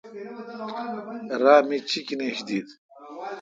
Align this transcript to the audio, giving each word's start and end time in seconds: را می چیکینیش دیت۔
را 1.43 1.55
می 1.67 1.77
چیکینیش 1.89 2.39
دیت۔ 2.47 2.69